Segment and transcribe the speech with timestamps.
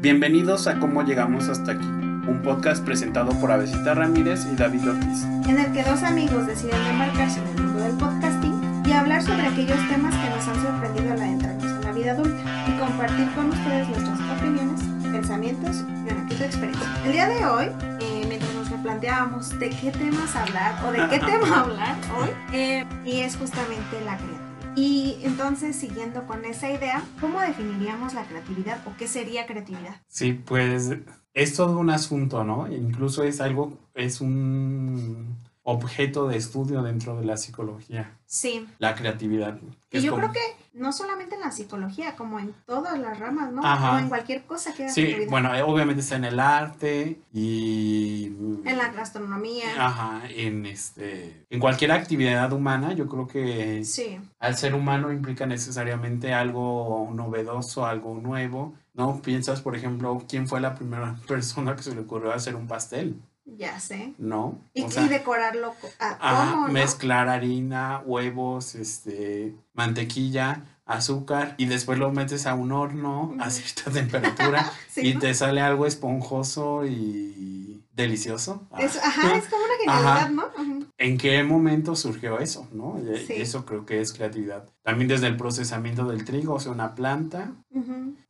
[0.00, 5.24] Bienvenidos a Cómo Llegamos Hasta Aquí, un podcast presentado por Avesita Ramírez y David Ortiz.
[5.48, 9.42] en el que dos amigos deciden embarcarse en el mundo del podcasting y hablar sobre
[9.42, 13.48] aquellos temas que nos han sorprendido al adentrarnos en la vida adulta y compartir con
[13.48, 14.80] ustedes nuestras opiniones,
[15.10, 16.88] pensamientos y una de experiencia.
[17.04, 17.64] El día de hoy,
[17.98, 22.86] eh, mientras nos replanteábamos de qué temas hablar o de qué tema hablar hoy, eh,
[23.04, 24.47] y es justamente la creatividad.
[24.78, 30.02] Y entonces, siguiendo con esa idea, ¿cómo definiríamos la creatividad o qué sería creatividad?
[30.06, 30.92] Sí, pues
[31.34, 32.72] es todo un asunto, ¿no?
[32.72, 35.36] Incluso es algo, es un
[35.70, 38.66] objeto de estudio dentro de la psicología, Sí.
[38.78, 39.58] la creatividad.
[39.90, 43.52] Y yo como- creo que no solamente en la psicología, como en todas las ramas,
[43.52, 43.60] ¿no?
[43.64, 43.96] Ajá.
[43.96, 48.26] O en cualquier cosa que Sí, bueno, eh, obviamente está en el arte y...
[48.64, 49.66] En la gastronomía.
[49.78, 51.44] Ajá, en este...
[51.50, 54.18] En cualquier actividad humana, yo creo que Sí.
[54.38, 59.20] al ser humano implica necesariamente algo novedoso, algo nuevo, ¿no?
[59.20, 63.20] Piensas, por ejemplo, quién fue la primera persona que se le ocurrió hacer un pastel,
[63.56, 64.12] Ya sé.
[64.18, 64.58] ¿no?
[64.74, 66.72] Y, O sea, y decorarlo co- a ajá, cómo, ¿no?
[66.72, 73.90] mezclar harina, huevos, este, mantequilla, azúcar y después lo metes a un horno a cierta
[73.90, 75.20] temperatura Sí, y ¿no?
[75.20, 78.66] te sale algo esponjoso y delicioso.
[78.70, 80.44] Ah, Es- ajá, es como una genialidad, ¿no?
[80.46, 80.77] Ujú.
[80.98, 82.68] ¿En qué momento surgió eso?
[82.72, 83.00] ¿no?
[83.26, 83.34] Sí.
[83.34, 84.68] Eso creo que es creatividad.
[84.82, 87.52] También desde el procesamiento del trigo, o sea, una planta,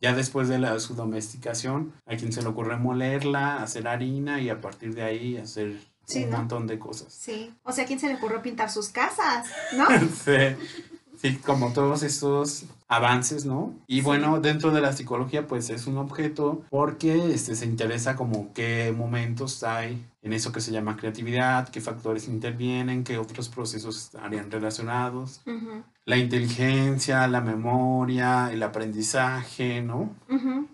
[0.00, 4.50] ya después de la, su domesticación, a quien se le ocurre molerla, hacer harina y
[4.50, 6.38] a partir de ahí hacer Sí, un ¿no?
[6.38, 7.12] montón de cosas.
[7.12, 7.54] Sí.
[7.64, 9.46] O sea, ¿a quién se le ocurrió pintar sus casas?
[9.76, 9.86] ¿No?
[10.24, 10.56] sí,
[11.20, 13.74] sí, como todos estos avances, ¿no?
[13.86, 18.52] Y bueno, dentro de la psicología, pues es un objeto porque este, se interesa como
[18.54, 23.96] qué momentos hay en eso que se llama creatividad, qué factores intervienen, qué otros procesos
[23.96, 25.42] estarían relacionados,
[26.04, 30.16] la inteligencia, la memoria, el aprendizaje, ¿no?
[30.28, 30.66] Ujú,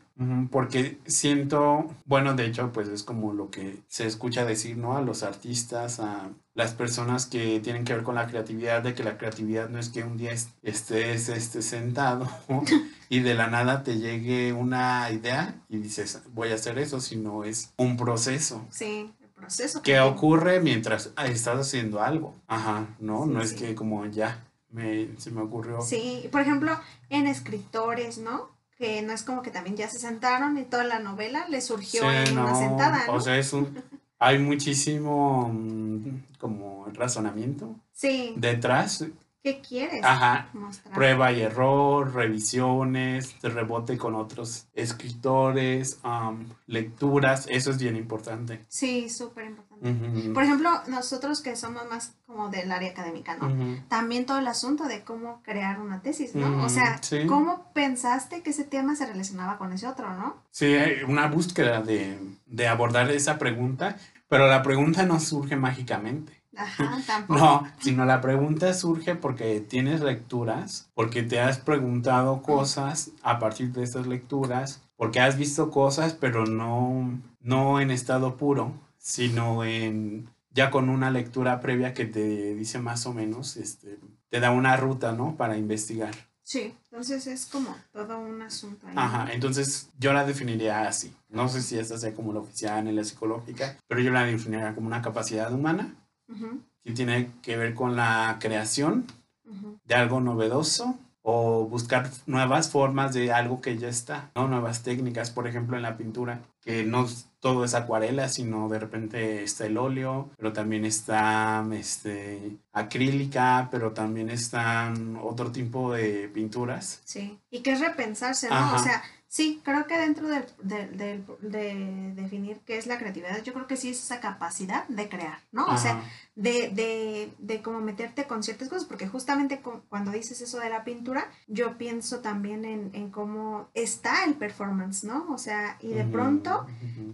[0.51, 4.97] Porque siento, bueno, de hecho, pues es como lo que se escucha decir, ¿no?
[4.97, 9.03] A los artistas, a las personas que tienen que ver con la creatividad, de que
[9.03, 12.28] la creatividad no es que un día est- estés este, sentado
[13.09, 17.43] y de la nada te llegue una idea y dices, voy a hacer eso, sino
[17.43, 19.83] es un proceso Sí, el proceso.
[19.83, 22.37] que ocurre mientras estás haciendo algo.
[22.47, 23.25] Ajá, ¿no?
[23.25, 25.83] Sí, no es que como ya me, se me ocurrió.
[25.83, 26.78] Sí, por ejemplo,
[27.11, 28.53] en escritores, ¿no?
[28.77, 32.03] Que no es como que también ya se sentaron y toda la novela le surgió
[32.03, 33.15] Sí, en una sentada, ¿no?
[33.15, 33.83] O sea, es un,
[34.19, 39.05] hay muchísimo mm, como razonamiento sí, detrás.
[39.44, 40.49] ¿Qué quieres Ajá.
[40.55, 40.94] mostrar?
[40.94, 48.65] Prueba y error, revisiones, rebote con otros escritores, am, lecturas, eso es bien importante.
[48.69, 50.31] Sí, súper importante.
[50.31, 53.82] Por ejemplo, nosotros que somos más como del área académica, ¿no?
[53.88, 56.65] También todo el asunto de cómo crear una tesis, ¿no?
[56.65, 57.26] O sea, sí.
[57.26, 60.43] ¿cómo pensaste que ese tema se relacionaba con ese otro, no?
[60.50, 60.75] Sí,
[61.06, 66.44] una búsqueda de, de abordar esa pregunta, pero la pregunta no surge mágicamente.
[66.56, 67.38] Ajá, tampoco.
[67.38, 73.72] No, sino la pregunta surge porque tienes lecturas, porque te has preguntado cosas a partir
[73.72, 80.28] de estas lecturas, porque has visto cosas, pero no, no en estado puro, sino en
[80.50, 83.98] ya con una lectura previa que te dice más o menos, este,
[84.31, 85.37] te da una ruta, ¿no?
[85.37, 86.14] Para investigar.
[86.44, 88.93] Sí, entonces es como todo un asunto ahí.
[88.97, 91.12] Ajá, entonces yo la definiría así.
[91.31, 94.75] No sé si esta sea como la oficial en la psicológica, pero yo la definiría
[94.75, 95.94] como una capacidad humana
[96.29, 99.07] Ujú, que tiene que ver con la creación
[99.45, 99.79] ujú.
[99.85, 104.47] de algo novedoso o buscar nuevas formas de algo que ya está, ¿no?
[104.47, 107.07] Nuevas técnicas, por ejemplo, en la pintura, que no
[107.41, 113.93] todo es acuarela, sino de repente está el óleo, pero también está este, acrílica, pero
[113.93, 117.01] también están otro tipo de pinturas.
[117.05, 118.56] Sí, y que es repensarse, ¿no?
[118.56, 118.77] Ajá.
[118.77, 119.03] O sea,
[119.37, 123.67] sí, creo que dentro del- del- del- de, definir qué es la creatividad, yo creo
[123.67, 125.67] que sí es esa capacidad de crear, ¿no?
[125.67, 126.00] O sea,
[126.37, 130.71] de, de, de como meterte con ciertas cosas, porque justamente cu- cuando dices eso de
[130.71, 135.27] la pintura, yo pienso también en, en cómo está el performance, ¿no?
[135.33, 136.65] O sea, y de pronto,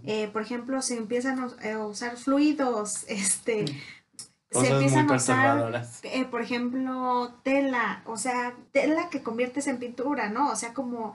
[0.05, 3.73] eh, por ejemplo, se empiezan a, a usar fluidos, este, se
[4.59, 5.57] Cosas empiezan a usar
[6.03, 10.51] eh, por ejemplo, tela, o sea, tela que conviertes en pintura, ¿no?
[10.51, 11.13] O sea, como,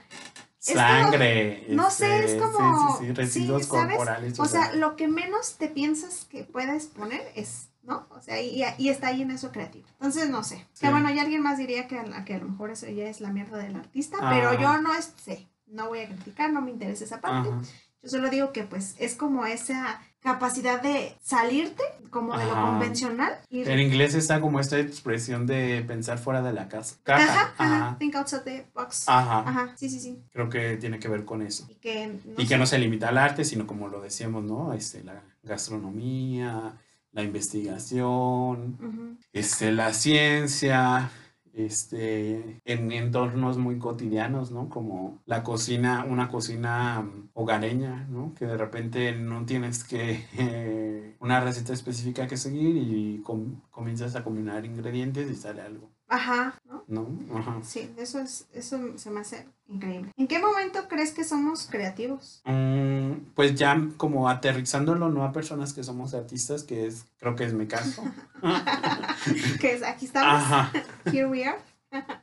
[0.75, 1.67] como- Sangre.
[1.69, 4.39] no sé, este, es como, Sí, sí, sí, residuos sí, corporales.
[4.41, 8.07] o sea, lo que menos te piensas que puedes poner es, ¿no?
[8.11, 9.87] O sea, y, y está ahí en eso creativo.
[9.93, 10.67] Entonces, no sé.
[10.81, 13.21] Que bueno, y alguien más diría que, a- que a lo mejor eso ya es
[13.21, 16.71] la mierda del artista, pero yo no es- sé, no voy a criticar, no me
[16.71, 17.49] interesa esa parte.
[17.51, 17.61] Ajá.
[18.03, 22.67] Yo solo digo que pues es como esa capacidad de salirte como de lo Ajá.
[22.67, 26.97] convencional En inglés está como esta expresión de pensar fuera de la casa.
[27.05, 27.55] Ajá, Caja.
[27.57, 27.99] ajá, Ajá.
[27.99, 29.05] think outside the box.
[29.09, 29.41] Ajá.
[29.47, 30.19] Ajá, sí, sí, sí.
[30.33, 31.67] Creo que tiene que ver con eso.
[31.71, 34.73] Y que no y que no se limita al arte, sino como lo decíamos, ¿no?
[34.73, 36.75] Este, la gastronomía,
[37.13, 39.17] la investigación, Ujú.
[39.33, 41.11] este, la ciencia,
[41.57, 44.69] este, en entornos muy cotidianos, ¿no?
[44.69, 48.35] Como la cocina, una cocina mm, hogareña, ¿no?
[48.35, 54.17] Que de repente no tienes que eh, una receta específica que seguir y com- comienzas
[54.17, 56.85] a combinar ingredientes y sale algo, Ajá, ¿no?
[56.87, 57.39] ¿no?
[57.39, 57.59] Ajá.
[57.63, 60.13] Sí, eso es, eso se me hace increíble.
[60.17, 62.43] ¿En qué momento crees que somos creativos?
[62.45, 67.45] Mm, pues ya como aterrizándolo, no a personas que somos artistas, que es, creo que
[67.45, 68.03] es mi caso.
[69.61, 70.71] Que es, aquí estamos, Ajá.
[71.07, 71.59] here we are.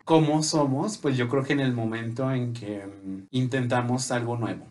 [0.05, 0.97] ¿Cómo somos?
[0.97, 4.65] Pues yo creo que en el momento en que mm, intentamos algo nuevo,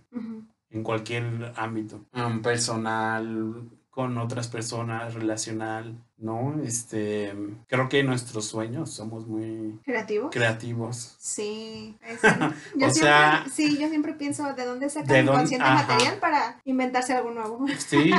[0.71, 6.59] en cualquier ámbito, mm, personal, con otras personas, relacional, ¿no?
[6.65, 7.35] Este,
[7.69, 10.31] creo que nuestros sueños somos muy ¿Creativos?
[10.33, 11.15] creativos.
[11.19, 15.27] Sí, es- yo O siempre, sea- sí, yo siempre pienso de dónde sacan ¿De el
[15.29, 15.83] consciente Ajá.
[15.87, 17.67] material para inventarse algo nuevo.
[17.79, 18.11] Sí,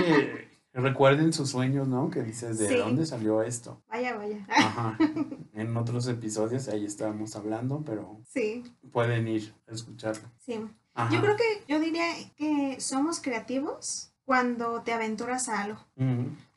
[0.74, 2.10] recuerden sus sueños, ¿no?
[2.12, 2.76] Que dices, ¿de Sí.
[2.76, 3.82] dónde salió esto?
[3.90, 4.46] Vaya, vaya.
[4.50, 4.96] Ajá.
[5.56, 10.30] En otros episodios ahí estábamos hablando, pero Sí, pueden ir a escucharlo.
[10.40, 10.60] sí.
[10.96, 11.12] Ajá.
[11.16, 12.06] Yo creo que yo diría
[12.38, 15.80] que somos creativos cuando te aventuras a algo.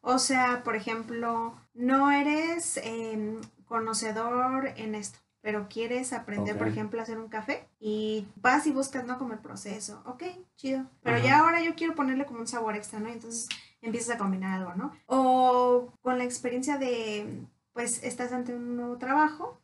[0.00, 7.00] O sea, por ejemplo, no eres em, conocedor en esto, pero quieres aprender, por ejemplo,
[7.00, 9.18] a hacer un café y vas y buscas, ¿no?
[9.18, 10.02] Como el proceso.
[10.06, 10.22] Ok,
[10.56, 10.84] chido.
[11.02, 13.08] Pero ya ahora yo quiero ponerle como un sabor extra, ¿no?
[13.08, 13.48] Y entonces
[13.82, 14.92] empiezas a combinar algo, ¿no?
[15.06, 17.42] O con la experiencia de,
[17.72, 19.60] pues, estás ante un nuevo trabajo.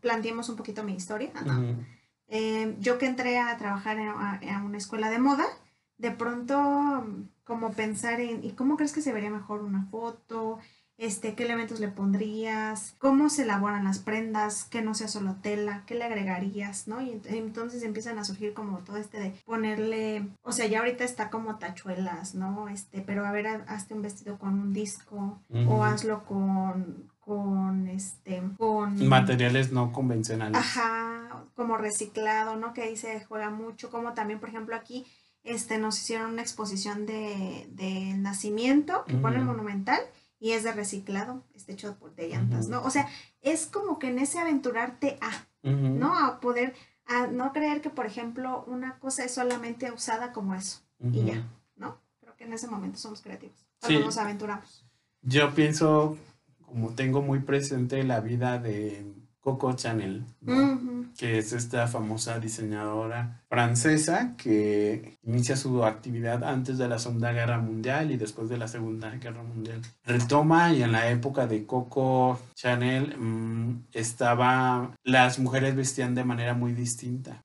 [0.00, 1.30] Planteemos un poquito mi historia.
[1.40, 1.76] Ujú.
[2.28, 5.44] Eh, yo que entré a trabajar en- a, a una escuela de moda,
[6.02, 7.06] de pronto
[7.44, 10.58] como pensar en, ¿y cómo crees que se vería mejor una foto?
[10.98, 12.94] Este, ¿qué elementos le pondrías?
[12.98, 14.64] ¿Cómo se elaboran las prendas?
[14.64, 16.86] Que no sea solo tela, ¿qué le agregarías?
[16.86, 17.00] ¿No?
[17.00, 21.02] Y ent- entonces empiezan a surgir como todo este de ponerle, o sea, ya ahorita
[21.04, 22.68] está como tachuelas, ¿no?
[22.68, 27.88] Este, pero a ver, ha- hazte un vestido con un disco o hazlo con, con,
[27.88, 29.08] este, con...
[29.08, 30.60] Materiales no convencionales.
[30.60, 32.72] Ajá, como reciclado, ¿no?
[32.74, 35.06] Que ahí se juega mucho, como también, por ejemplo, aquí
[35.44, 40.00] este, nos hicieron una exposición de, de nacimiento que pone el monumental
[40.38, 42.68] y es de reciclado, está hecho por- de llantas.
[42.68, 42.82] ¿no?
[42.82, 43.08] O sea,
[43.42, 45.30] es como que en ese aventurarte a.
[45.64, 46.18] ¿no?
[46.18, 46.74] A poder,
[47.06, 51.46] a no creer que, por ejemplo, una cosa es solamente usada como eso, y ya,
[51.76, 51.98] ¿no?
[52.20, 54.04] Creo que en ese momento somos creativos, cuando Sí.
[54.04, 54.84] nos aventuramos.
[55.20, 56.18] Yo pienso,
[56.66, 59.04] como tengo muy presente la vida de
[59.42, 60.24] Coco Chanel,
[61.18, 67.58] que es esta famosa diseñadora francesa que inicia su actividad antes de la Segunda Guerra
[67.58, 69.82] Mundial y después de la Segunda Guerra Mundial.
[70.06, 76.54] Retoma y en la época de Coco Chanel mm, estaba, las mujeres vestían de manera
[76.54, 77.42] muy distinta.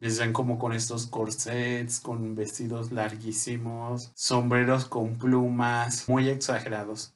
[0.00, 7.14] Ujú, Vestían como con estos corsets, con vestidos larguísimos, sombreros con plumas, muy exagerados.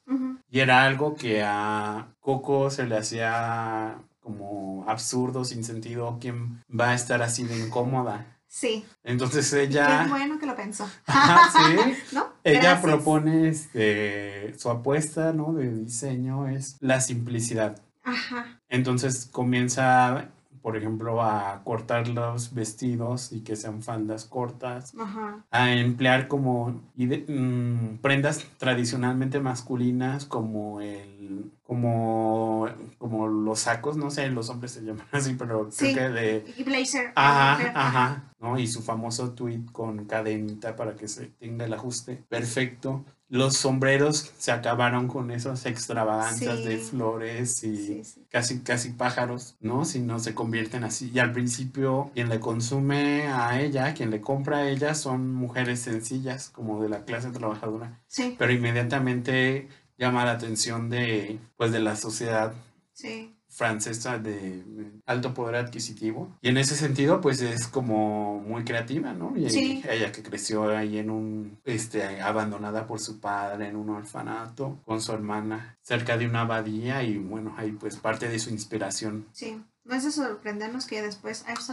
[0.49, 6.89] Y era algo que a Coco se le hacía como absurdo, sin sentido, ¿quién va
[6.91, 8.27] a estar así de incómoda?
[8.47, 10.87] Sí, Entonces qué ella, bueno que lo pensó.
[11.07, 12.27] Ajá, sí, ¿No?
[12.43, 12.81] ella Gracias.
[12.83, 15.53] propone este, su apuesta ¿no?
[15.53, 17.81] de diseño es la simplicidad.
[18.03, 18.61] Ajá.
[18.69, 20.29] Entonces comienza,
[20.63, 25.43] por ejemplo, a cortar los vestidos y que sean faldas cortas, Ajá.
[25.51, 32.67] a emplear como mm, prendas tradicionalmente masculinas como el como
[32.97, 35.93] como los sacos, no sé, los hombres se llaman así, pero Sí.
[35.93, 37.11] creo que de Y blazer.
[37.15, 38.57] Ajá, ajá, ¿no?
[38.57, 43.03] Y su famoso tweet con cadenita para que se tenga el ajuste perfecto.
[43.29, 48.25] Los sombreros se acabaron con esas extravagancias de flores y Sí, sí.
[48.29, 49.85] casi, casi pájaros, ¿no?
[49.85, 51.09] Si no se convierten así.
[51.13, 55.79] Y al principio, quien le consume a ella, quien le compra a ella, son mujeres
[55.79, 58.01] sencillas, como de la clase trabajadora.
[58.07, 62.53] Sí, Pero inmediatamente llama la atención de, pues, de la sociedad
[62.93, 63.32] sí.
[63.53, 64.63] Francesa de
[65.05, 66.35] alto poder adquisitivo.
[66.41, 69.33] Y en ese sentido, pues es como muy creativa, ¿no?
[69.37, 69.83] Y Sí.
[69.89, 75.01] ella que creció ahí en un, este, abandonada por su padre en un orfanato, con
[75.01, 79.27] su hermana, cerca de una abadía y bueno, ahí pues parte de su inspiración.
[79.31, 79.61] Sí.
[79.85, 81.69] No es de sorprendernos que después Yves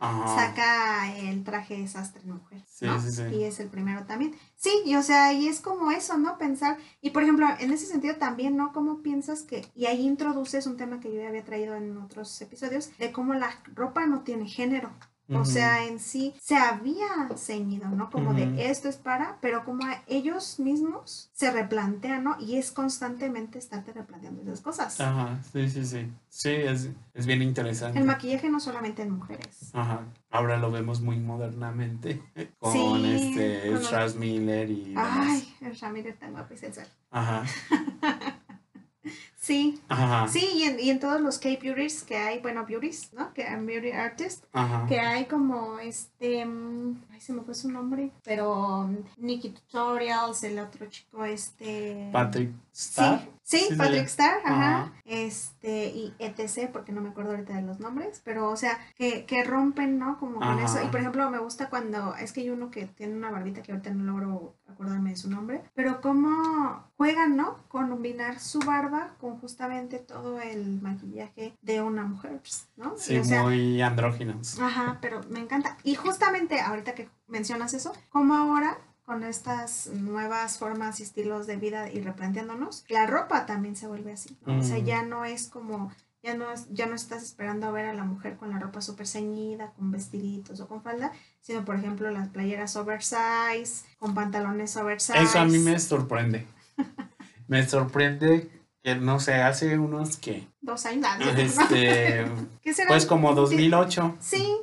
[0.00, 0.34] Ajá.
[0.34, 2.64] saca el traje de sastre mujer.
[2.68, 3.00] Sí, ¿no?
[3.00, 3.22] sí, sí.
[3.32, 4.34] Y es el primero también.
[4.56, 6.36] Sí, y o sea, y es como eso, ¿no?
[6.36, 8.72] Pensar, y por ejemplo, en ese sentido también, ¿no?
[8.72, 12.40] ¿Cómo piensas que, y ahí introduces un tema que yo ya había traído en otros
[12.40, 14.90] episodios, de cómo la ropa no tiene género.
[15.30, 17.06] O sea, en sí se había
[17.36, 18.10] ceñido, ¿no?
[18.10, 22.36] Como de esto es para, pero como a ellos mismos se replantean, ¿no?
[22.40, 25.00] Y es constantemente estarte replanteando esas cosas.
[25.00, 26.10] Ajá, sí, sí, sí.
[26.30, 27.98] Sí, es, es bien interesante.
[27.98, 29.70] El maquillaje no solamente en mujeres.
[29.74, 30.00] Ajá.
[30.30, 32.22] Ahora lo vemos muy modernamente
[32.58, 35.26] con Sí, este con Miller y demás.
[35.28, 36.86] Ay, el Ramírez tan guapo y sensual.
[37.10, 37.44] Ajá.
[39.48, 40.28] Sí, Ajá.
[40.28, 43.32] sí, y en, y en todos los K-beauties que hay, bueno, beauties, ¿no?
[43.32, 44.84] Que hay beauty artists, Ajá.
[44.86, 50.42] que hay como este, mm, ay, se me fue su nombre, pero mm, Nikki Tutorials,
[50.44, 52.10] el otro chico, este...
[52.12, 53.00] Patrick sí,
[53.48, 54.10] Sí, Patrick sí.
[54.10, 54.92] Starr, ajá.
[55.04, 59.24] Este, y etc, porque no me acuerdo ahorita de los nombres, pero o sea, que,
[59.24, 60.18] que rompen, ¿no?
[60.18, 60.82] Como con eso.
[60.82, 63.72] Y por ejemplo, me gusta cuando, es que hay uno que tiene una barbita que
[63.72, 67.66] ahorita no logro acordarme de su nombre, pero cómo juegan, ¿no?
[67.68, 72.40] Con combinar su barba con justamente todo el maquillaje de una mujer,
[72.76, 72.94] ¿no?
[72.94, 74.60] Y, Sí, o sea, muy andróginos.
[74.60, 75.76] Ajá, pero me encanta.
[75.82, 78.78] Y justamente ahorita que mencionas eso, como ahora
[79.08, 84.12] con estas nuevas formas y estilos de vida y replanteándonos, la ropa también se vuelve
[84.12, 84.58] así, ¿no?
[84.58, 84.84] O sea, Mm.
[84.84, 85.90] ya no es como,
[86.22, 88.82] ya no, es- ya no estás esperando a ver a la mujer con la ropa
[88.82, 91.10] súper ceñida, con vestiditos o con falda,
[91.40, 95.22] sino por ejemplo las playeras oversize, con pantalones oversize.
[95.22, 96.46] Eso a mí me sorprende.
[97.46, 98.50] me sorprende
[98.82, 100.46] que, no sé, hace unos que...
[100.60, 101.08] Dos años.
[101.38, 102.26] Este,
[102.62, 102.88] ¿Qué será?
[102.88, 104.16] pues como 2008.
[104.20, 104.54] Sí,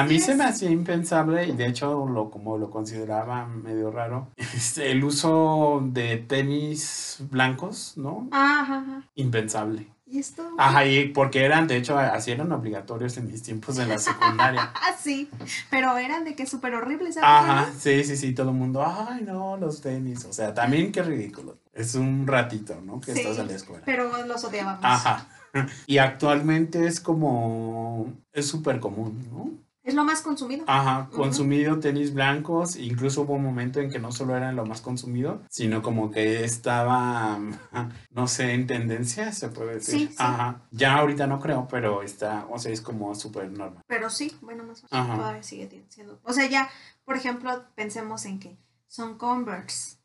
[0.00, 0.38] A mí se 10.
[0.38, 5.80] me hacía impensable y de hecho lo como lo consideraba medio raro este, el uso
[5.84, 8.28] de tenis blancos, ¿no?
[8.32, 9.02] Ajá, ajá.
[9.14, 9.86] Impensable.
[10.08, 10.48] ¿Y esto?
[10.56, 14.70] Ajá, y porque eran, de hecho, así eran obligatorios en mis tiempos de la secundaria.
[14.80, 15.28] Ah, sí,
[15.68, 17.16] pero eran de que súper horribles.
[17.20, 20.24] Ajá, sí, sí, sí, todo el mundo, ay, no, los tenis.
[20.24, 21.58] O sea, también qué ridículo.
[21.72, 23.00] Es un ratito, ¿no?
[23.00, 23.20] Que Sí.
[23.20, 23.82] estás en la escuela.
[23.84, 24.84] Pero los odiábamos.
[24.84, 25.26] Ajá.
[25.86, 29.52] Y actualmente es como, es súper común, ¿no?
[29.86, 30.64] Es lo más consumido.
[30.66, 34.80] Ajá, consumido tenis blancos, incluso hubo un momento en que no solo eran lo más
[34.80, 37.38] consumido, sino como que estaba,
[38.10, 40.00] no sé, en tendencia, se puede decir.
[40.00, 40.16] Sí, sí.
[40.18, 43.84] Ajá, ya ahorita no creo, pero está, o sea, es como súper normal.
[43.86, 46.18] Pero sí, bueno, más o menos todavía sigue siendo.
[46.24, 46.68] O sea, ya,
[47.04, 49.98] por ejemplo, pensemos en que son Converse,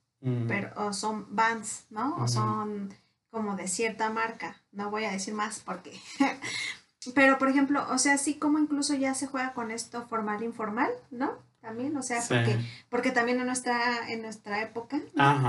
[0.47, 2.17] pero, o son Vans, ¿no?
[2.17, 2.93] O son
[3.31, 4.61] como de cierta marca.
[4.71, 5.99] No voy a decir más porque.
[7.15, 10.89] pero, por ejemplo, o sea, sí como incluso ya se juega con esto formal informal,
[11.09, 11.31] ¿no?
[11.61, 12.33] También, o sea, sí.
[12.33, 14.99] porque, porque también en nuestra, en nuestra época,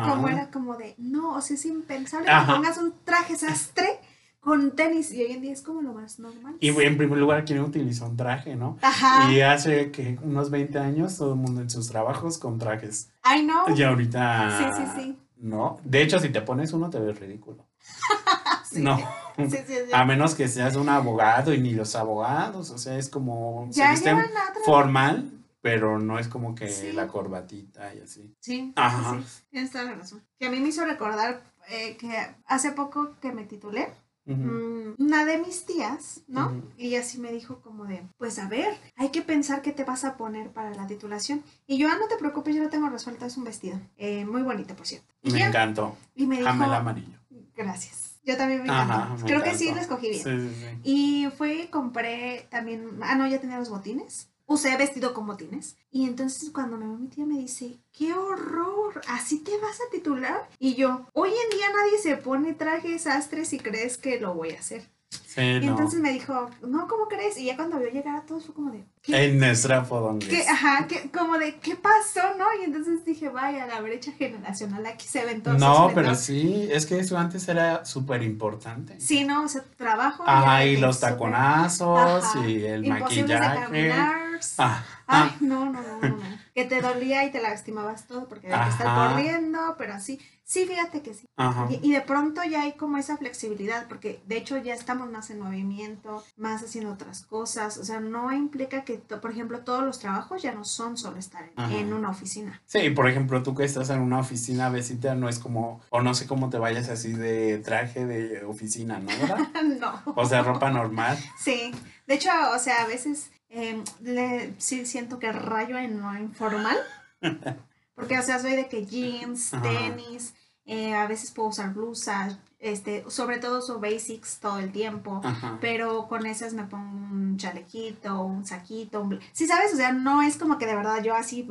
[0.09, 2.47] como era como de, no, o sea, es impensable Ajá.
[2.47, 3.99] que pongas un traje sastre
[4.43, 6.57] con tenis y hoy en día es como lo más normal.
[6.61, 8.77] Y en primer lugar, ¿quién utiliza un traje, no?
[8.83, 9.33] Ajá.
[9.33, 13.11] Y hace que unos 20 años todo el mundo en sus trabajos con trajes.
[13.23, 13.65] Ay, no.
[13.75, 14.59] Y ahorita...
[14.59, 15.19] Sí, sí, sí.
[15.37, 17.67] No, de hecho, si te pones uno te ves ridículo.
[18.65, 18.81] Sí.
[18.81, 18.99] No,
[19.37, 19.75] Sí, sí, sí.
[19.93, 23.69] a menos que seas un abogado y ni los abogados, o sea, es como...
[23.77, 24.63] la otra.
[24.65, 28.35] formal, pero no es como que la corbatita y así.
[28.41, 29.21] Sí, Ajá.
[29.51, 30.23] Tienes toda la razón.
[30.39, 32.11] Que a mí me hizo recordar eh, que
[32.47, 33.89] hace poco que me titulé,
[34.25, 36.63] mm, una de mis tías, ¿no?
[36.77, 39.85] Y ella sí me dijo como de, pues a ver, hay que pensar qué te
[39.85, 41.45] vas a poner para la titulación.
[41.67, 43.79] Y yo, ah, no te preocupes, yo lo tengo resuelto, es un vestido.
[43.97, 45.15] Eh, muy bonito, por cierto.
[45.23, 45.97] Y, Me ya, encantó.
[46.17, 47.19] y me dijo, amarillo.
[47.57, 48.12] gracias.
[48.25, 49.23] Yo también me Ajá, encantó.
[49.23, 50.23] me Creo que sí lo escogí bien.
[50.23, 50.81] Sí, sí, sí.
[50.85, 54.29] Y fue compré también, ah, no, ya tenía los botines.
[54.47, 55.77] Usé vestido con botines.
[55.91, 59.01] Y entonces cuando me mi tía me dice, ¡qué horror!
[59.09, 60.49] ¿Así te vas a titular?
[60.59, 64.51] Y yo, hoy en día nadie se pone trajes sastres y crees que lo voy
[64.51, 64.89] a hacer.
[65.13, 65.73] Sí, Y no.
[65.73, 67.37] entonces me dijo, no, ¿cómo crees?
[67.39, 69.25] Y ya cuando vio llegar a todos fue como de, ¿qué?
[69.25, 69.83] En nuestra.
[70.19, 70.47] ¿Qué?
[70.47, 71.11] Ajá, ¿qué?
[71.11, 72.21] como de, ¿qué pasó?
[72.39, 72.45] ¿No?
[72.61, 75.59] Y entonces dije, vaya, la brecha generacional aquí se ven todos.
[75.59, 76.21] No, pero retos".
[76.21, 79.01] sí, es que eso antes era súper importante.
[79.01, 80.23] Sí, no, o sea, trabajo.
[80.27, 82.47] Ajá, y los taconazos Ajá.
[82.49, 83.65] y el Imposibles de maquillaje.
[83.65, 84.23] caminar.
[84.59, 86.39] Ah, Ay, ah, no, no, no, no, no.
[86.55, 90.21] Que te dolía y te lastimabas todo porque había que estar corriendo, pero así.
[90.53, 91.25] Sí, fíjate que sí.
[91.39, 91.67] ajá.
[91.71, 95.31] Y, y de pronto ya hay como esa flexibilidad, porque de hecho ya estamos más
[95.31, 97.79] en movimiento, más haciendo otras cosas.
[97.79, 101.17] O sea, no implica que, to- por ejemplo, todos los trabajos ya no son solo
[101.17, 102.61] estar en, una oficina.
[102.67, 106.13] Sí, por ejemplo, tú que estás en una oficina besita, no es como, o no
[106.15, 109.07] sé cómo te vayas así de traje de oficina, ¿no?
[109.07, 109.39] ¿Verdad?
[109.81, 110.03] no.
[110.17, 111.17] O sea, ropa normal.
[111.39, 111.73] Sí.
[112.07, 116.77] De hecho, o sea, a veces eh, le, sí siento que rayo en lo informal.
[117.95, 123.05] Porque, o sea, soy de que jeans, tenis, eh, a veces puedo usar blusas, este,
[123.09, 125.21] sobre todo uso basics todo el tiempo.
[125.25, 125.59] Ajá.
[125.61, 129.19] Pero con esas me pongo un chalequito, un saquito, un...
[129.33, 129.75] Sí, ¿sabes?
[129.75, 131.47] O sea, no es como que de verdad yo así,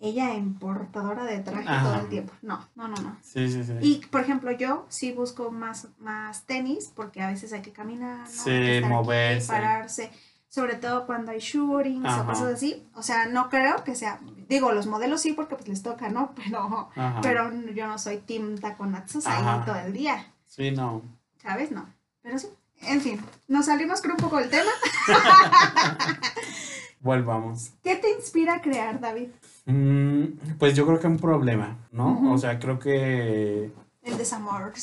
[0.00, 1.84] ella importadora de traje Ajá.
[1.84, 2.32] todo el tiempo.
[2.42, 3.16] No, no, no, no.
[3.22, 3.74] Sí, sí, sí.
[3.80, 8.20] Y, por ejemplo, yo sí busco más, más tenis porque a veces hay que caminar,
[8.20, 8.26] ¿no?
[8.26, 9.46] Sí, Hay que estar aquí, moverse.
[9.46, 10.10] pararse.
[10.50, 12.22] Sobre todo cuando hay shootings Ajá.
[12.22, 12.86] o cosas así.
[12.94, 16.32] O sea, no creo que sea, digo, los modelos sí porque pues les toca, ¿no?
[16.44, 17.20] Pero, Ajá.
[17.22, 21.00] pero yo no soy team taconazos ahí todo el día, Sí, no.
[21.42, 21.70] ¿sabes?
[21.70, 21.86] No,
[22.22, 22.48] pero sí.
[22.82, 24.70] En fin, nos salimos con un poco del tema.
[27.00, 27.70] Volvamos.
[27.82, 29.28] ¿Qué te inspira a crear, David?
[29.66, 30.24] Mm,
[30.58, 32.32] pues yo creo que un problema, ¿no?
[32.32, 33.70] O sea, creo que
[34.02, 34.72] El desamor.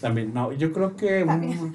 [0.00, 1.72] también, no, yo creo que un,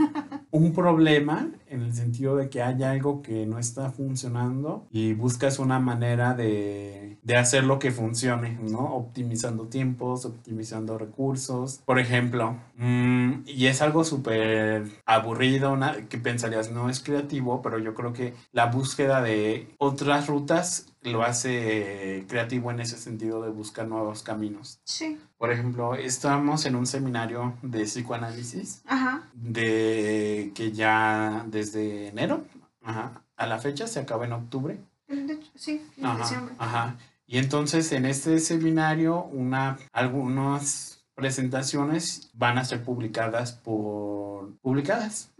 [0.52, 5.60] un problema en el sentido de que hay algo que no está funcionando y buscas
[5.60, 8.80] una manera de, de hacer lo que funcione, ¿no?
[8.96, 11.82] Optimizando tiempos, optimizando recursos.
[11.86, 17.78] Por ejemplo, mm, y es algo súper aburrido, na- que pensarías no es creativo, pero
[17.78, 23.50] yo creo que la búsqueda de otras rutas lo hace creativo en ese sentido de
[23.50, 24.80] buscar nuevos caminos.
[24.84, 25.18] Sí.
[25.38, 29.24] Por ejemplo, estamos en un seminario de psicoanálisis Ajá.
[29.34, 32.44] de que ya desde enero
[32.84, 34.78] ajá, a la fecha se acaba en octubre.
[35.08, 36.56] De hecho, sí, en Ajá, diciembre.
[36.58, 36.98] ajá.
[37.26, 45.32] Y entonces en este seminario una, algunas presentaciones van a ser publicadas por publicadas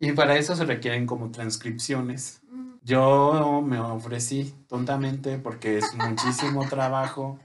[0.00, 2.40] y para eso se requieren como transcripciones.
[2.88, 7.38] Yo me ofrecí tontamente porque es muchísimo trabajo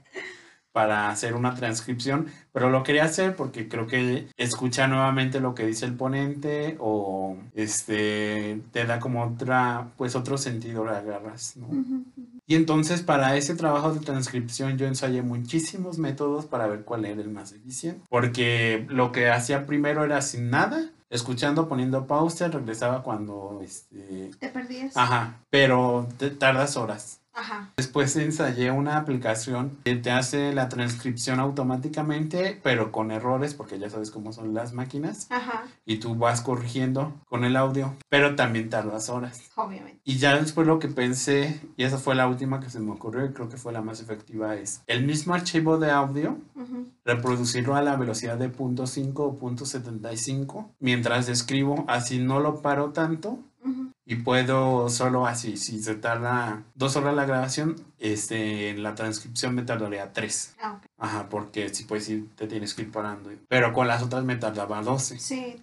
[0.72, 5.66] para hacer una transcripción, pero lo quería hacer porque creo que escucha nuevamente lo que
[5.66, 11.66] dice el ponente o este te da como otra pues otro sentido le agarras, ¿no?
[11.66, 12.04] Ujú.
[12.46, 17.20] Y entonces para ese trabajo de transcripción yo ensayé muchísimos métodos para ver cuál era
[17.20, 23.02] el más eficiente, porque lo que hacía primero era sin nada, escuchando, poniendo pausa, regresaba
[23.02, 24.96] cuando este ¿Te perdías?
[24.96, 27.20] Ajá, pero te tardas horas.
[27.34, 27.72] Ajá.
[27.76, 33.90] Después ensayé una aplicación que te hace la transcripción automáticamente, pero con errores, porque ya
[33.90, 35.64] sabes cómo son las máquinas, Ajá.
[35.84, 39.42] y tú vas corrigiendo con el audio, pero también tardas horas.
[39.56, 40.00] Obviamente.
[40.04, 43.24] Y ya después lo que pensé, y esa fue la última que se me ocurrió
[43.26, 46.86] y creo que fue la más efectiva, es el mismo archivo de audio, Ujú.
[47.04, 53.38] reproducirlo a la velocidad de .5 o .75 mientras escribo, así no lo paro tanto.
[54.06, 59.62] Y puedo solo así, si se tarda dos horas la grabación, este, la transcripción me
[59.62, 60.54] tardaría tres.
[60.60, 60.86] Ah, ok.
[60.98, 63.30] Ajá, porque si pues sí te tienes que ir parando.
[63.48, 65.18] Pero con las otras me tardaba 12.
[65.18, 65.56] Sí.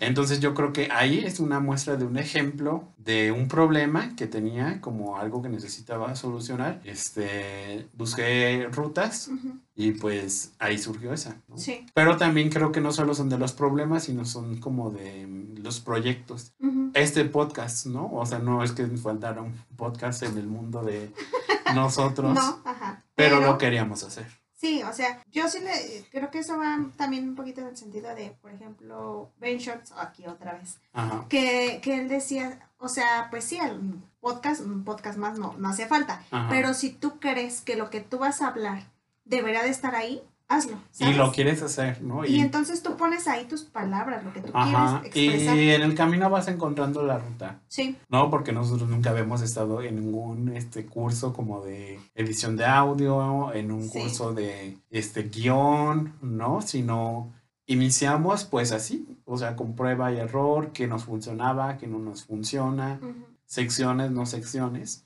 [0.00, 4.26] Entonces yo creo que ahí es una muestra de un ejemplo de un problema que
[4.26, 6.80] tenía como algo que necesitaba solucionar.
[6.84, 9.58] Este, busqué rutas Ujú.
[9.74, 11.36] y pues ahí surgió esa.
[11.48, 11.58] ¿no?
[11.58, 11.86] Sí.
[11.94, 15.62] Pero también creo que no solo son de los problemas, sino son como de mm,
[15.62, 16.90] los proyectos Ujú.
[16.94, 18.10] este podcast, ¿no?
[18.12, 21.10] O sea, no es que faltara un podcast en el mundo de
[21.74, 23.04] nosotros, No, ajá.
[23.14, 24.26] pero lo queríamos hacer.
[24.64, 27.76] Sí, o sea, yo sí le creo que eso va también un poquito en el
[27.76, 31.26] sentido de, por ejemplo, Ben Shorts, aquí otra vez, Ajá.
[31.28, 35.68] que, que él decía, o sea, pues sí, el podcast, un podcast más no, no
[35.68, 36.48] hace falta, Ajá.
[36.48, 38.84] pero si tú crees que lo que tú vas a hablar
[39.26, 40.22] deberá de estar ahí,
[40.56, 40.76] hazlo.
[40.94, 41.16] y ¿sabes?
[41.16, 42.24] lo quieres hacer, ¿no?
[42.24, 45.00] Y entonces tú pones ahí tus palabras, lo que tú Ajá.
[45.02, 45.56] quieres expresar.
[45.56, 48.30] Y en el camino vas encontrando la ruta, Sí, ¿no?
[48.30, 53.70] Porque nosotros nunca habíamos estado en ningún este curso como de edición de audio, en
[53.72, 54.00] un Sí.
[54.00, 56.60] curso de este guion, ¿no?
[56.62, 57.32] Sino
[57.66, 62.24] iniciamos pues así, o sea, con prueba y error, que nos funcionaba, que no nos
[62.24, 63.14] funciona, ujú,
[63.46, 65.04] secciones, no secciones.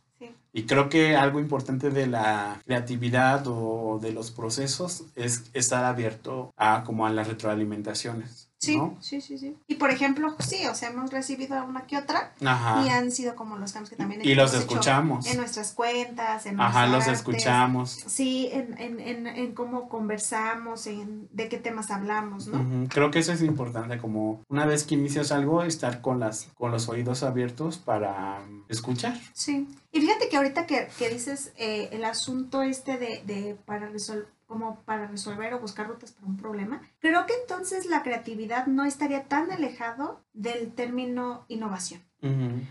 [0.52, 6.52] Y creo que algo importante de la creatividad o de los procesos es estar abierto
[6.56, 8.47] a como a las retroalimentaciones.
[8.58, 8.96] Sí, ¿no?
[9.00, 9.56] sí, sí, sí.
[9.66, 12.96] Y por ejemplo, sí, o sea, hemos recibido una que otra y Ajá.
[12.96, 15.26] han sido como los cambios que también Y los escuchamos.
[15.26, 17.18] en nuestras cuentas, en Ajá, los artes.
[17.18, 17.90] escuchamos.
[18.06, 22.88] Sí, en, en, en, en cómo conversamos, en de qué temas hablamos, ¿no?
[22.88, 26.70] Creo que eso es importante, como una vez que inicias algo, estar con, las, con
[26.70, 29.18] los oídos abiertos para mm, escuchar.
[29.32, 29.68] Sí.
[29.92, 34.26] Y fíjate que ahorita que, que dices eh, el asunto este de, de para resolver
[34.48, 38.84] como para resolver o buscar rutas para un problema, creo que entonces la creatividad no
[38.84, 42.00] estaría tan alejado del término innovación.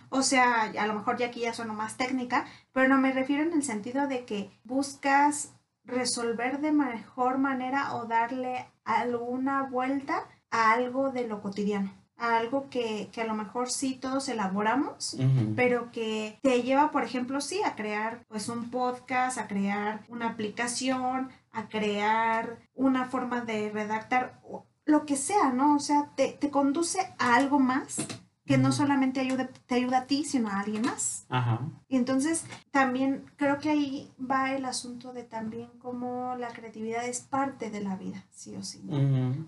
[0.09, 3.43] O sea, a lo mejor ya aquí ya suena más técnica, pero no me refiero
[3.43, 5.53] en el sentido de que buscas
[5.85, 12.69] resolver de mejor manera o darle alguna vuelta a algo de lo cotidiano, a algo
[12.69, 15.17] que, que a lo mejor sí todos elaboramos,
[15.55, 20.29] pero que te lleva, por ejemplo, sí, a crear pues un podcast, a crear una
[20.29, 24.41] aplicación, a crear una forma de redactar,
[24.85, 25.75] lo que sea, ¿no?
[25.75, 27.97] O sea, te, te conduce a algo más
[28.45, 31.25] que no solamente ayuda, te ayuda a ti, sino a alguien más.
[31.27, 31.59] Ajá.
[31.89, 37.19] Y entonces también creo que ahí va el asunto de también cómo la creatividad es
[37.19, 38.81] parte de la vida, sí o sí.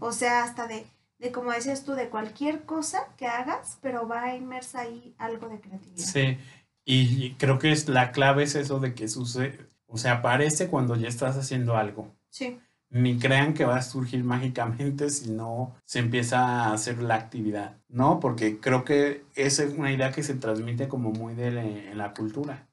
[0.02, 0.86] O sea, hasta de
[1.20, 5.60] de como decías tú, de cualquier cosa que hagas, pero va inmersa ahí algo de
[5.60, 6.06] creatividad.
[6.06, 6.38] Sí,
[6.86, 10.96] y creo que es la clave es eso de que sucede, o sea, aparece cuando
[10.96, 12.14] ya estás haciendo algo.
[12.30, 12.60] Sí.
[12.92, 17.78] Ni crean que va a surgir mágicamente si no se empieza a hacer la actividad,
[17.90, 18.20] ¿no?
[18.20, 21.98] Porque creo que esa es una idea que se transmite como muy de la- en
[21.98, 22.68] la cultura,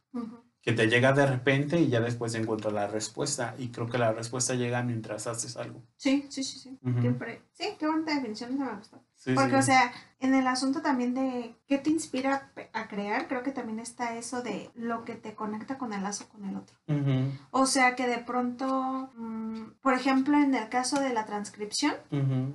[0.62, 4.12] que te llega de repente y ya después encuentras la respuesta y creo que la
[4.12, 5.83] respuesta llega mientras haces algo.
[5.96, 6.79] Sí, sí, sí, sí.
[6.83, 7.00] Ujú.
[7.02, 9.00] Qué pre- sí, qué bonita definición, esa me gustó.
[9.27, 9.57] Sí, Porque, sí.
[9.57, 13.81] o sea, en el asunto también de qué te inspira a crear, creo que también
[13.81, 16.77] está eso de lo que te conecta con el lazo con el otro.
[17.51, 21.95] O sea, que de pronto, mm, por ejemplo, en el caso de la transcripción,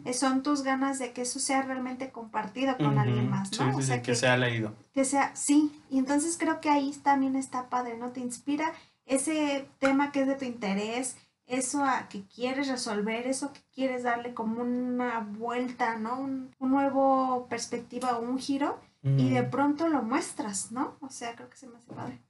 [0.06, 3.66] eh, son tus ganas de que eso sea realmente compartido con alguien más, ¿no?
[3.72, 4.74] sí, o sí, sea, que se ha leído.
[4.94, 8.12] que sea, sí, y entonces creo que ahí también está padre, ¿no?
[8.12, 8.72] Te inspira
[9.06, 11.18] ese tema que es de tu interés,
[11.52, 16.20] eso a que quieres resolver, eso que quieres darle como una vuelta, ¿no?
[16.20, 20.96] Un, un nuevo perspectiva o un giro, y de pronto lo muestras, ¿no?
[21.02, 22.22] O sea, creo que se me hace padre.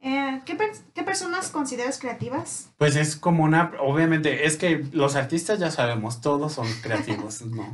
[0.00, 0.56] Eh, ¿qué,
[0.94, 2.70] ¿Qué personas consideras creativas?
[2.76, 7.66] Pues es como una, obviamente, es que los artistas ya sabemos, todos son creativos, ¿no?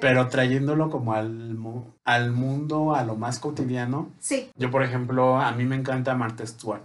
[0.00, 4.10] Pero trayéndolo como al, mu- al mundo, a lo más cotidiano.
[4.20, 4.50] Sí.
[4.56, 6.82] Yo, por ejemplo, a mí me encanta Martha Stewart.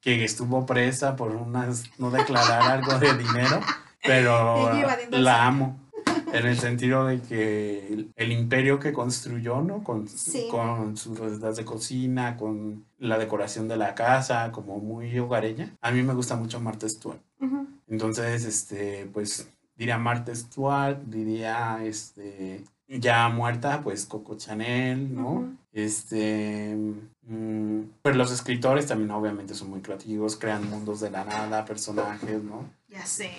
[0.00, 3.60] Que estuvo presa por unas, no declarar algo de dinero,
[4.02, 4.70] pero
[5.10, 5.80] la amo.
[6.32, 9.84] En el sentido de que el, el imperio que construyó, ¿no?
[9.84, 10.48] Con, Sí.
[10.50, 15.70] con sus recetas de cocina, con la decoración de la casa, como muy hogareña.
[15.80, 17.20] A mí me gusta mucho Martha Stewart.
[17.40, 17.68] Ujú.
[17.88, 25.52] Entonces, este, pues diría Martha Stewart, diría, este, ya muerta, pues Coco Chanel, ¿no?
[25.74, 26.76] Este,
[27.26, 32.44] mm, pero los escritores también obviamente son muy creativos, crean mundos de la nada, personajes,
[32.44, 32.70] ¿no?
[32.88, 33.32] Ya sé.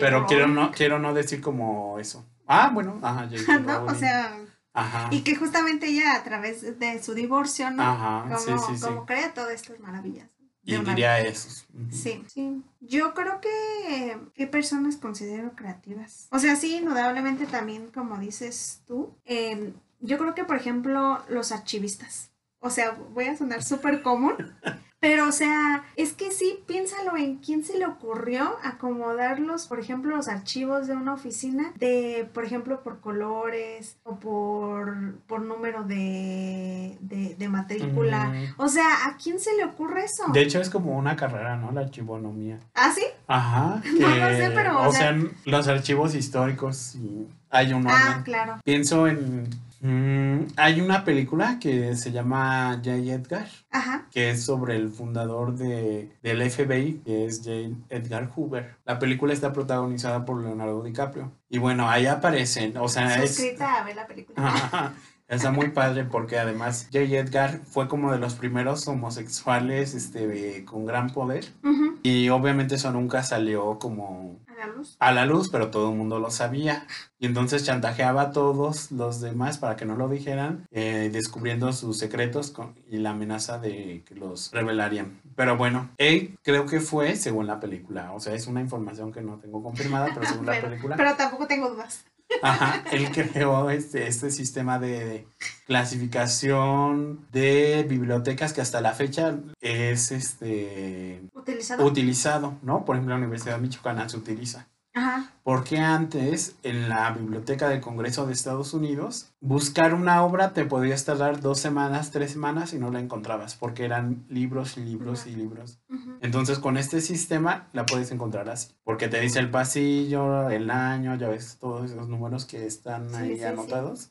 [0.00, 2.24] Pero quiero no, quiero no decir como eso.
[2.48, 3.28] Ah, bueno, ajá.
[3.64, 3.84] ¿No?
[3.84, 4.36] O sea,
[4.72, 5.08] Ajá.
[5.12, 7.84] y que justamente ella a través de su divorcio, ¿no?
[7.84, 8.84] Ajá, como, sí, sí, sí.
[8.84, 10.28] como crea todas estas maravillas.
[10.64, 11.16] Y diría.
[11.22, 11.96] Ujú.
[11.96, 12.62] Sí, sí.
[12.80, 16.26] Yo creo que qué personas considero creativas.
[16.30, 21.52] O sea, sí, indudablemente también, como dices tú, eh, yo creo que, por ejemplo, los
[21.52, 22.30] archivistas.
[22.60, 24.34] O sea, voy a sonar súper común,
[25.00, 30.16] pero, o sea, es que sí, piénsalo en quién se le ocurrió acomodarlos, por ejemplo,
[30.16, 36.98] los archivos de una oficina, de, por ejemplo, por colores o por, por número de,
[37.00, 38.32] de, de matrícula.
[38.56, 38.64] Ujú.
[38.64, 40.24] O sea, ¿a quién se le ocurre eso?
[40.32, 41.70] De hecho, es como una carrera, ¿no?
[41.70, 42.58] La archivonomía.
[42.74, 43.04] ¿Ah, sí?
[43.28, 43.80] Ajá.
[43.84, 47.86] No, que, no sé, pero, o O sea- sea, los archivos históricos y hay un
[47.88, 48.22] Ah, orden.
[48.24, 48.56] claro.
[48.64, 49.48] Pienso en.
[49.80, 52.96] Mm, hay una película que se llama J.
[52.96, 54.06] Edgar, Ajá.
[54.10, 57.76] que es sobre el fundador de, del FBI, que es J.
[57.88, 58.76] Edgar Hoover.
[58.84, 61.32] La película está protagonizada por Leonardo DiCaprio.
[61.48, 63.34] Y bueno, ahí aparecen, o sea, es.
[63.34, 64.94] Suscrita a ver la película.
[65.28, 67.00] Está muy padre porque además J.
[67.04, 71.44] Edgar fue como de los primeros homosexuales este, con gran poder.
[71.62, 71.98] Ujú.
[72.02, 74.96] Y obviamente eso nunca salió como A la luz.
[74.98, 76.86] a la luz, pero todo el mundo lo sabía.
[77.18, 81.98] Y entonces chantajeaba a todos los demás para que no lo dijeran, eh, descubriendo sus
[81.98, 85.20] secretos con- y la amenaza de que los revelarían.
[85.36, 88.12] Pero bueno, él creo que fue según la película.
[88.12, 90.96] O sea, es una información que no tengo confirmada, pero según la película.
[90.96, 92.04] pero tampoco tengo dudas.
[92.42, 95.26] Ajá, él creó este, este sistema de
[95.66, 101.84] clasificación de bibliotecas que hasta la fecha es este Utilizado.
[101.84, 102.84] utilizado, ¿no?
[102.84, 104.68] Por ejemplo, la Universidad Michoacana se utiliza.
[104.98, 105.32] Ajá.
[105.42, 111.04] Porque antes, en la biblioteca del Congreso de Estados Unidos, buscar una obra te podías
[111.06, 115.34] tardar dos semanas, tres semanas y no la encontrabas, porque eran libros y libros y
[115.34, 115.78] libros.
[116.20, 121.14] Entonces, con este sistema la puedes encontrar así, porque te dice el pasillo, el año,
[121.14, 124.10] ya ves, todos esos números que están Sí, ahí sí, anotados,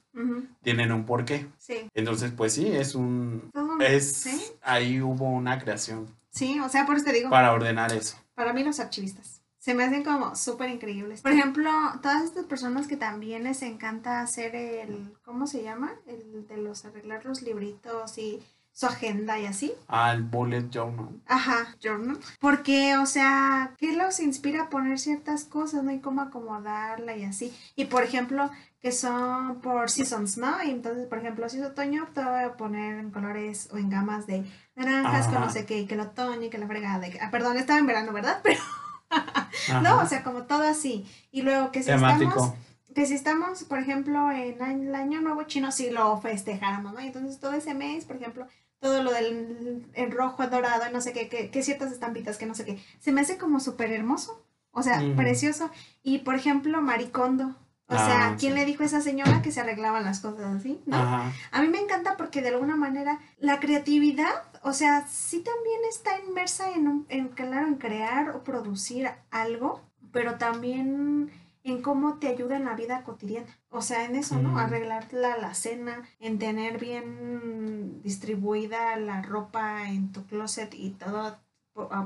[0.63, 1.47] tienen un porqué.
[1.57, 1.89] Sí.
[1.93, 3.51] Entonces, pues sí, es un...
[3.79, 4.41] Es, ¿Sí?
[4.63, 8.17] ahí hubo una creación Sí, o sea, por eso te digo, para ordenar eso.
[8.35, 9.36] para mí los archivistas
[9.67, 11.21] se me hacen como súper increíbles.
[11.21, 11.69] Por ejemplo,
[12.01, 15.91] todas estas personas que también les encanta hacer el, ¿cómo se llama?
[16.05, 19.73] El de los arreglar los libritos y su agenda y así.
[19.89, 21.09] Al bullet journal.
[21.25, 22.17] Ajá, journal.
[22.39, 25.91] Porque, o sea, ¿qué los inspira a poner ciertas cosas, no?
[25.91, 27.53] Y cómo acomodarla y así.
[27.75, 28.49] Y, por ejemplo,
[28.79, 30.63] que son por seasons, ¿no?
[30.63, 33.89] Y entonces, por ejemplo, si es otoño, te voy a poner en colores o en
[33.89, 34.45] gamas de
[34.77, 37.05] naranjas con no sé qué, y que el otoño y que la fregada.
[37.05, 38.39] y que- ah, perdón, estaba en verano, ¿verdad?
[38.43, 38.61] Pero,
[39.81, 41.05] no, o sea, como todo así.
[41.31, 42.29] Y luego que si Temático.
[42.29, 42.53] estamos
[42.97, 46.99] que si estamos, por ejemplo, en el año nuevo chino, sí lo festejáramos, ¿no?
[46.99, 48.47] Y entonces todo ese mes, por ejemplo,
[48.79, 52.47] todo lo del el rojo, el dorado, no sé qué, que, que ciertas estampitas, que
[52.47, 55.69] no sé qué, se me hace como súper hermoso, o sea, precioso.
[56.01, 57.55] Y por ejemplo, Maricondo,
[57.89, 58.59] O sea, Ah, ¿quién sí.
[58.59, 60.81] le dijo a esa señora que se arreglaban las cosas así?
[60.85, 60.97] ¿No?
[60.97, 61.31] Ajá.
[61.51, 66.19] A mí me encanta porque de alguna manera la creatividad, o sea, sí también está
[66.27, 71.31] inmersa en, un, en claro, en crear o producir algo, pero también
[71.63, 73.47] en cómo te ayuda en la vida cotidiana.
[73.69, 74.51] O sea, en eso, ¿no?
[74.51, 74.57] Mm.
[74.57, 81.37] Arreglar la, la cena, en tener bien distribuida la ropa en tu closet y todo,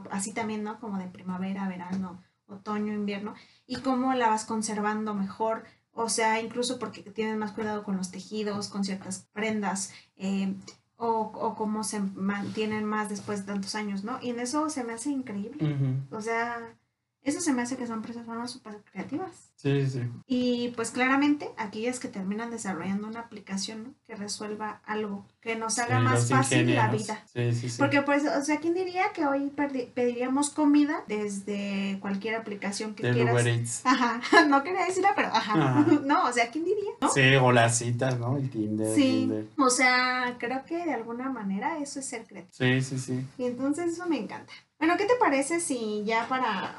[0.10, 0.80] así también, ¿no?
[0.80, 3.36] Como de primavera, verano, otoño, invierno,
[3.66, 5.64] y cómo la vas conservando mejor.
[5.94, 10.56] O sea, incluso porque tienes más cuidado con los tejidos, con ciertas prendas, eh,
[10.96, 14.20] o, o cómo se mantienen más después de tantos años, ¿no?
[14.22, 15.98] Y en eso se me hace increíble.
[16.12, 16.78] O sea,
[17.24, 19.52] eso se me hace que son personas súper creativas.
[19.56, 20.02] Sí, sí.
[20.26, 23.94] Y pues claramente aquellas que terminan desarrollando una aplicación ¿no?
[24.08, 27.24] que resuelva algo, que nos haga Sí, más fácil la vida.
[27.32, 27.78] Sí, sí, sí.
[27.78, 29.52] Porque pues, o sea, ¿quién diría que hoy
[29.94, 33.34] pediríamos comida desde cualquier aplicación que quieras?
[33.36, 33.82] Uber Eats.
[33.86, 35.54] Ajá, no quería decirla, pero ajá.
[35.54, 35.86] Ajá.
[36.04, 36.92] No, o sea, ¿quién diría?
[37.00, 37.10] ¿No?
[37.10, 38.40] Sí, o las citas, ¿no?
[38.40, 38.96] Y Tinder.
[38.96, 39.46] Sí, Tinder.
[39.58, 42.54] o sea, creo que de alguna manera eso es ser creativo.
[42.58, 43.26] Sí, sí, sí.
[43.38, 44.52] Y entonces eso me encanta.
[44.82, 46.74] Bueno, ¿qué te parece si ya para,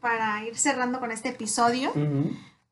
[0.00, 1.92] para ir cerrando con este episodio.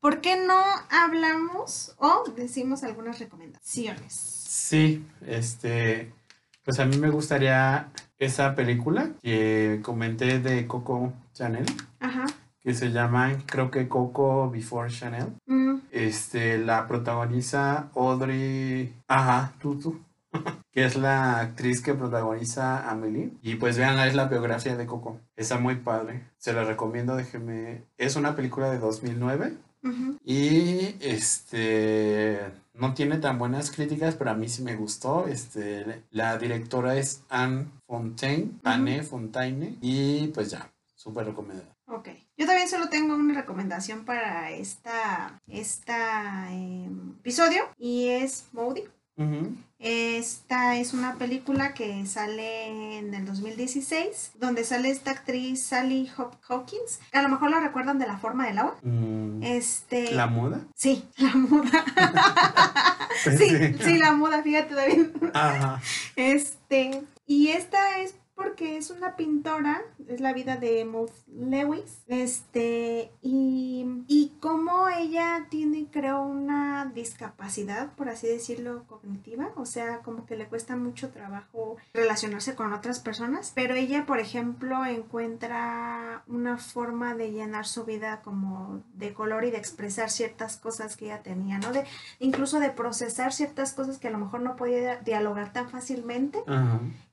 [0.01, 4.12] ¿por qué no hablamos o decimos algunas recomendaciones?
[4.12, 6.12] Sí, este,
[6.64, 11.66] pues a mí me gustaría esa película que comenté de Coco Chanel,
[12.01, 12.27] Ajá.
[12.61, 15.33] que se llama, creo que Coco Before Chanel.
[15.47, 20.01] Mm, Este, la protagoniza Audrey, ajá, Tutu,
[20.73, 23.33] que es la actriz que protagoniza a Amelie.
[23.42, 25.21] Y pues veanla, es la biografía de Coco.
[25.37, 26.25] Está muy padre.
[26.38, 27.85] Se la recomiendo, déjeme.
[27.99, 29.55] Es una película de 2009.
[29.83, 30.18] ujú.
[30.25, 32.40] Y este
[32.75, 35.27] no tiene tan buenas críticas, pero a mí sí me gustó.
[35.27, 41.77] Este, la directora es Anne Fontaine, Anne Fontaine, y pues ya, súper recomendada.
[41.87, 42.09] Ok.
[42.37, 48.85] Yo también solo tengo una recomendación para esta, esta em, episodio y es Moody.
[49.85, 56.37] Esta es una película que sale en el 2016, donde sale esta actriz Sally Hop-
[56.49, 57.01] Hawkins.
[57.13, 58.77] A lo mejor la recuerdan de La forma del agua.
[58.83, 60.13] Mm, Este.
[60.13, 60.61] ¿La muda?
[60.77, 61.85] Sí, la muda.
[63.37, 65.07] sí, sí, la muda, fíjate, David.
[65.35, 65.81] Ajá.
[66.15, 73.12] Este, y esta es porque es una pintora, es la vida de Maud Lewis, este,
[73.22, 80.26] y, y como ella tiene, creo, una discapacidad, por así decirlo, cognitiva, o sea, como
[80.26, 86.59] que le cuesta mucho trabajo relacionarse con otras personas, pero ella, por ejemplo, encuentra una
[86.59, 91.22] forma de llenar su vida como de color y de expresar ciertas cosas que ella
[91.22, 91.72] tenía, ¿no?
[91.72, 91.85] De,
[92.18, 96.42] incluso de procesar ciertas cosas que a lo mejor no podía dialogar tan fácilmente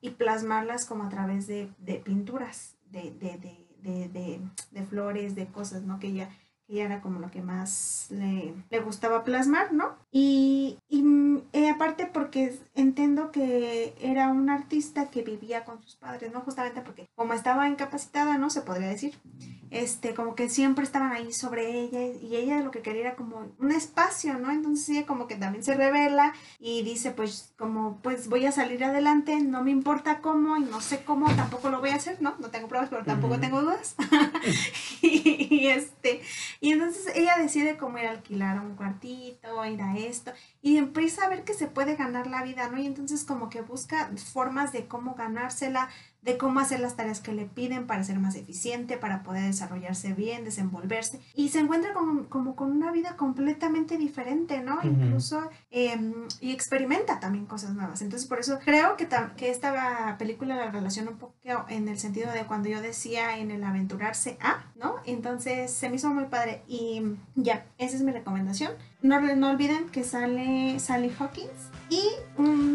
[0.01, 4.39] y plasmarlas como a través de, de pinturas, de, de,
[4.71, 5.99] de, flores, de cosas, ¿no?
[5.99, 6.29] Que ella,
[6.67, 9.95] era como lo que más le gustaba plasmar, ¿no?
[10.11, 15.95] Y, y, mm, eh, aparte porque entiendo que era una artista que vivía con sus
[15.95, 16.41] padres, ¿no?
[16.41, 18.49] Justamente porque como estaba incapacitada, ¿no?
[18.49, 19.15] Se podría decir.
[19.71, 23.51] Este, como que siempre estaban ahí sobre ella y ella lo que quería era como
[23.59, 24.49] un espacio, ¿no?
[24.49, 28.83] Entonces ella como que también se revela y dice pues como pues voy a salir
[28.83, 32.33] adelante, no me importa cómo y no sé cómo, tampoco lo voy a hacer, ¿no?
[32.39, 33.41] No tengo pruebas, pero tampoco Ujú.
[33.41, 33.95] tengo dudas.
[35.03, 36.21] y, y, este,
[36.61, 40.31] y entonces ella decide cómo ir a alquilar un cuartito, ir a esto
[40.61, 42.79] y empieza a ver que se puede ganar la vida, ¿no?
[42.79, 45.89] Y entonces como que busca formas de cómo ganársela,
[46.21, 50.13] de cómo hacer las tareas que le piden para ser más eficiente, para poder desarrollarse
[50.13, 51.21] bien, desenvolverse.
[51.33, 54.79] Y se encuentra como, como con una vida completamente diferente, ¿no?
[54.83, 58.01] Incluso, em, y experimenta también cosas nuevas.
[58.01, 61.35] Entonces, por eso creo que, que esta película la relaciona un poco
[61.69, 64.95] en el sentido de cuando yo decía en el aventurarse a, ¿no?
[65.05, 66.63] Entonces, se me hizo muy padre.
[66.67, 67.01] Y
[67.35, 68.73] ya, esa es mi recomendación.
[69.01, 72.01] No, no olviden que sale Sally Hawkins y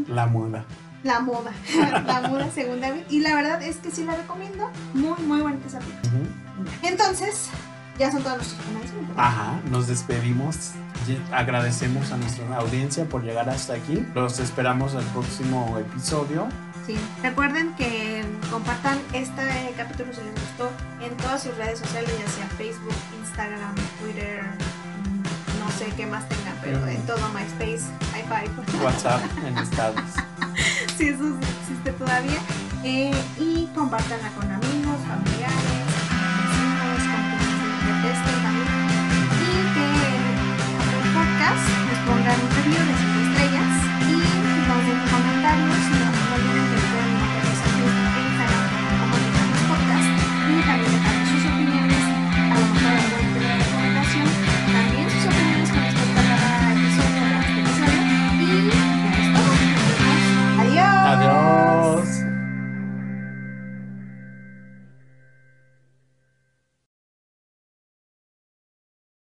[0.09, 0.65] La muda.
[1.05, 1.53] La moda,
[2.07, 3.05] la moda segunda vez.
[3.11, 4.71] Y la verdad es que sí la recomiendo.
[4.95, 6.13] Muy, muy bonita esa película.
[6.83, 7.49] Entonces,
[7.99, 8.39] ya son todos
[8.73, 9.09] nuestros.
[9.09, 9.25] ¿verdad?
[9.25, 10.73] Ajá, nos despedimos.
[11.33, 14.05] Agradecemos a nuestra audiencia por llegar hasta aquí.
[14.15, 16.49] Los esperamos al próximo episodio.
[16.87, 16.97] Sí.
[17.23, 22.47] Recuerden que compartan este capítulo si les gustó en todas sus redes sociales, ya sea
[22.59, 28.85] Facebook, Instagram, Twitter, mm, no sé qué más tengan, pero en todo MySpace, High Five.
[28.85, 30.05] WhatsApp en estados.
[30.99, 32.39] si eso existe todavía,
[32.85, 35.83] eh, y compártanla con amigos, familiares,
[36.39, 38.71] vecinos, con quienes detesten también,
[39.43, 40.23] y que en
[40.95, 43.75] el podcast nos pongan un review de estrellas
[44.07, 44.23] y
[44.71, 48.67] nos den comentarios, no, no olviden que pueden encontrarnos en Instagram,
[49.03, 49.17] como
[49.67, 50.11] Podcast,
[50.47, 50.94] y también